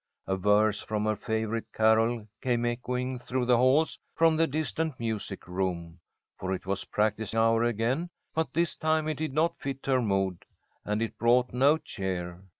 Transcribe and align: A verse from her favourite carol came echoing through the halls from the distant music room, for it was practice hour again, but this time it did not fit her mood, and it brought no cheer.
A 0.25 0.35
verse 0.35 0.81
from 0.81 1.05
her 1.05 1.15
favourite 1.15 1.71
carol 1.73 2.27
came 2.41 2.65
echoing 2.65 3.19
through 3.19 3.45
the 3.45 3.57
halls 3.57 3.99
from 4.15 4.35
the 4.35 4.47
distant 4.47 4.99
music 4.99 5.47
room, 5.47 5.99
for 6.39 6.55
it 6.55 6.65
was 6.65 6.85
practice 6.85 7.35
hour 7.35 7.61
again, 7.61 8.09
but 8.33 8.51
this 8.55 8.75
time 8.75 9.07
it 9.07 9.17
did 9.17 9.31
not 9.33 9.59
fit 9.59 9.85
her 9.85 10.01
mood, 10.01 10.43
and 10.83 11.03
it 11.03 11.19
brought 11.19 11.53
no 11.53 11.77
cheer. 11.77 12.41